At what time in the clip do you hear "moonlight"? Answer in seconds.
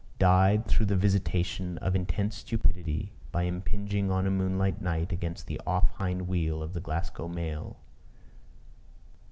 4.31-4.81